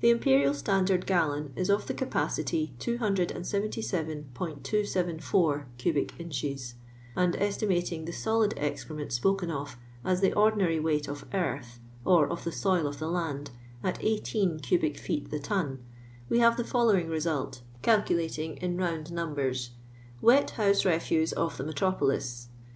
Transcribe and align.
The 0.00 0.10
imperial 0.10 0.54
standard 0.54 1.06
gallon 1.06 1.52
is 1.54 1.70
of 1.70 1.86
the 1.86 1.94
capacity 1.94 2.74
of 2.80 2.84
277'274 2.84 5.64
cubic 5.78 6.18
inches; 6.18 6.74
and 7.14 7.36
estimating 7.36 8.04
the 8.04 8.10
solid 8.12 8.54
excrement 8.56 9.12
spoken 9.12 9.52
of 9.52 9.76
as 10.04 10.20
the 10.20 10.32
ordinary 10.32 10.80
weight 10.80 11.06
of 11.06 11.24
earth, 11.32 11.78
or 12.04 12.28
of 12.28 12.42
the 12.42 12.50
soil 12.50 12.88
of 12.88 12.98
the 12.98 13.06
land, 13.06 13.52
at 13.84 14.02
18 14.02 14.58
cubic 14.58 14.98
feet 14.98 15.30
the 15.30 15.38
ton, 15.38 15.78
we 16.28 16.40
have 16.40 16.56
the 16.56 16.64
following 16.64 17.08
result, 17.08 17.62
calculating 17.82 18.56
in 18.56 18.76
round 18.76 19.12
numbers:— 19.12 19.70
Wet 20.20 20.52
ffouee 20.56 20.92
Rtftue 20.92 21.32
of 21.34 21.56
the 21.56 21.62
Metropolis. 21.62 22.48